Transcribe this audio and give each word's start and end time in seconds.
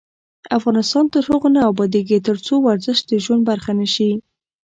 افغانستان 0.57 1.05
تر 1.13 1.23
هغو 1.29 1.49
نه 1.55 1.61
ابادیږي، 1.71 2.19
ترڅو 2.27 2.53
ورزش 2.65 2.97
د 3.09 3.11
ژوند 3.23 3.41
برخه 3.49 3.71
نشي. 3.79 4.11